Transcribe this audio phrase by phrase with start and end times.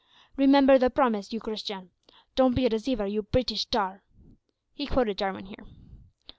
[0.35, 1.91] "Remember the promise, you Christian.
[2.33, 4.01] Don't be a deceiver, you `Breetish tar!'"
[4.73, 5.63] (He quoted Jarwin here.)